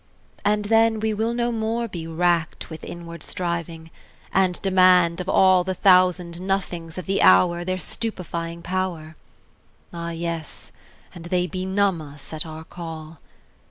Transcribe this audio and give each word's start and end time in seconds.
And 0.43 0.65
then 0.65 0.99
we 0.99 1.13
will 1.13 1.31
no 1.35 1.51
more 1.51 1.87
be 1.87 2.07
racked 2.07 2.71
With 2.71 2.83
inward 2.83 3.21
striving, 3.21 3.91
and 4.33 4.59
demand 4.63 5.21
Of 5.21 5.29
all 5.29 5.63
the 5.63 5.75
thousand 5.75 6.41
nothings 6.41 6.97
of 6.97 7.05
the 7.05 7.21
hour 7.21 7.63
Their 7.63 7.77
stupefying 7.77 8.63
power; 8.63 9.15
Ah 9.93 10.09
yes, 10.09 10.71
and 11.13 11.25
they 11.25 11.45
benumb 11.45 12.01
us 12.01 12.33
at 12.33 12.47
our 12.47 12.63
call! 12.63 13.19